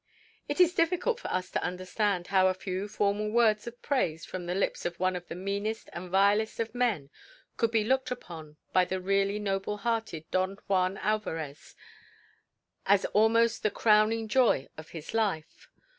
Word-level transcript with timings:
It 0.49 0.59
is 0.59 0.73
difficult 0.73 1.19
for 1.19 1.27
us 1.27 1.51
to 1.51 1.61
understand 1.63 2.25
how 2.33 2.47
a 2.47 2.55
few 2.55 2.87
formal 2.87 3.29
words 3.29 3.67
of 3.67 3.83
praise 3.83 4.25
from 4.25 4.47
the 4.47 4.55
lips 4.55 4.83
of 4.83 4.99
one 4.99 5.15
of 5.15 5.27
the 5.27 5.35
meanest 5.35 5.91
and 5.93 6.09
vilest 6.09 6.59
of 6.59 6.73
men 6.73 7.11
could 7.55 7.69
be 7.69 7.83
looked 7.83 8.09
upon 8.09 8.57
by 8.73 8.83
the 8.83 8.99
really 8.99 9.37
noble 9.37 9.77
hearted 9.77 10.25
Don 10.31 10.57
Juan 10.67 10.97
Alvarez 10.97 11.75
as 12.87 13.05
almost 13.13 13.61
the 13.61 13.69
crowning 13.69 14.27
joy 14.27 14.67
of 14.75 14.89
his 14.89 15.13
life. 15.13 15.67